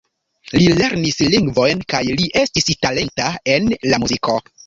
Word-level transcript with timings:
Li 0.53 0.69
lernis 0.77 1.19
lingvojn 1.33 1.83
kaj 1.93 2.01
li 2.21 2.27
estis 2.43 2.69
talenta 2.87 3.29
en 3.57 3.71
la 3.93 4.03
muziko. 4.07 4.39